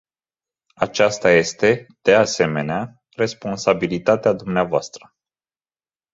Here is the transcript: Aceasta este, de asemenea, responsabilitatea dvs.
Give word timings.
Aceasta 0.75 1.29
este, 1.31 1.87
de 2.01 2.15
asemenea, 2.15 3.03
responsabilitatea 3.15 4.33
dvs. 4.33 4.89